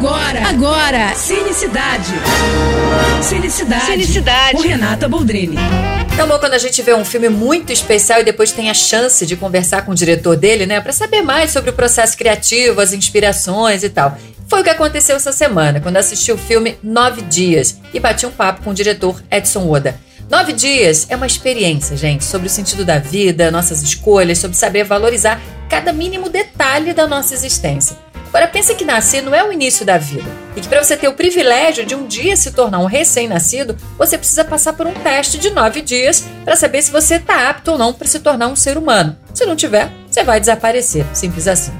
[0.00, 2.14] Agora, agora, Cinecidade.
[3.22, 3.84] Cinecidade.
[3.84, 4.56] Cinecidade.
[4.56, 5.58] Com Renata Boldrini.
[6.18, 9.26] É bom quando a gente vê um filme muito especial e depois tem a chance
[9.26, 10.80] de conversar com o diretor dele, né?
[10.80, 14.16] Pra saber mais sobre o processo criativo, as inspirações e tal.
[14.48, 18.30] Foi o que aconteceu essa semana, quando assisti o filme Nove Dias e bati um
[18.30, 20.00] papo com o diretor Edson Oda.
[20.30, 24.82] Nove Dias é uma experiência, gente, sobre o sentido da vida, nossas escolhas, sobre saber
[24.82, 25.38] valorizar
[25.68, 28.09] cada mínimo detalhe da nossa existência.
[28.30, 31.08] Agora pense que nascer não é o início da vida e que para você ter
[31.08, 35.36] o privilégio de um dia se tornar um recém-nascido, você precisa passar por um teste
[35.36, 38.54] de nove dias para saber se você está apto ou não para se tornar um
[38.54, 39.16] ser humano.
[39.34, 41.72] Se não tiver, você vai desaparecer, simples assim.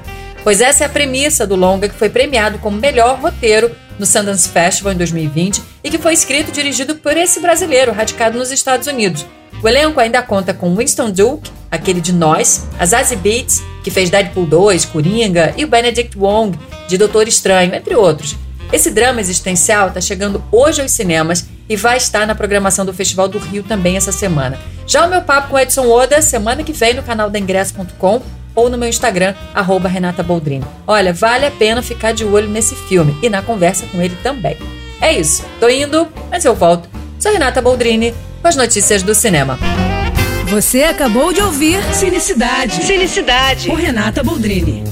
[0.43, 4.49] Pois essa é a premissa do longa que foi premiado como melhor roteiro no Sundance
[4.49, 8.87] Festival em 2020 e que foi escrito e dirigido por esse brasileiro radicado nos Estados
[8.87, 9.25] Unidos.
[9.63, 14.09] O elenco ainda conta com Winston Duke, aquele de Nós, a Zazie Beetz, que fez
[14.09, 18.35] Deadpool 2, Coringa, e o Benedict Wong, de Doutor Estranho, entre outros.
[18.71, 23.27] Esse drama existencial está chegando hoje aos cinemas e vai estar na programação do Festival
[23.27, 24.57] do Rio também essa semana.
[24.87, 28.21] Já o meu papo com Edson Oda, semana que vem no canal da Ingresso.com
[28.55, 30.65] ou no meu Instagram, arroba Renata Boldrini.
[30.85, 34.57] Olha, vale a pena ficar de olho nesse filme e na conversa com ele também.
[35.01, 36.89] É isso, tô indo, mas eu volto.
[37.19, 39.57] Sou Renata Boldrini com as notícias do cinema.
[40.51, 42.83] Você acabou de ouvir Cinecidade.
[42.83, 43.69] Cinecidade.
[43.69, 44.83] Com Renata Boldrini.